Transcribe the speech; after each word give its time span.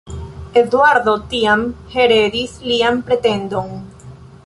Eduardo 0.61 1.13
tiam 1.35 1.67
heredis 1.97 2.59
lian 2.73 3.01
pretendon. 3.11 3.73